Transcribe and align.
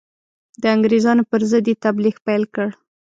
د 0.61 0.63
انګرېزانو 0.75 1.23
پر 1.31 1.41
ضد 1.51 1.65
یې 1.69 1.75
تبلیغ 1.85 2.15
پیل 2.25 2.43
کړ. 2.53 2.67